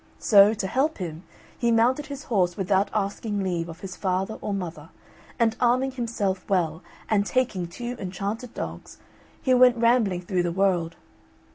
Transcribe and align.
So, 0.17 0.55
to 0.55 0.65
help 0.65 0.97
him, 0.97 1.21
he 1.55 1.69
mounted 1.71 2.07
his 2.07 2.23
horse 2.23 2.57
without 2.57 2.89
asking 2.91 3.43
leave 3.43 3.69
of 3.69 3.81
his 3.81 3.95
father 3.95 4.39
or 4.41 4.51
mother; 4.51 4.89
and 5.37 5.55
arming 5.59 5.91
himself 5.91 6.43
well 6.49 6.81
and 7.07 7.23
taking 7.23 7.67
two 7.67 7.95
enchanted 7.99 8.55
dogs, 8.55 8.97
he 9.43 9.53
went 9.53 9.77
rambling 9.77 10.21
through 10.23 10.41
the 10.41 10.51
world. 10.51 10.95